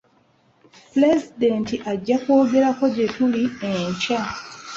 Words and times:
Pulezidenti 0.91 1.75
ajja 1.91 2.17
kwogerako 2.23 2.85
gye 2.95 3.07
tuli 3.15 3.43
enkya. 3.69 4.21